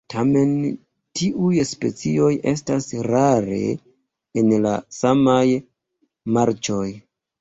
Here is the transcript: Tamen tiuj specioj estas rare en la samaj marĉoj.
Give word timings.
Tamen 0.11 0.53
tiuj 1.19 1.59
specioj 1.71 2.31
estas 2.53 2.87
rare 3.09 3.61
en 4.43 4.53
la 4.65 4.75
samaj 5.01 5.45
marĉoj. 6.39 6.85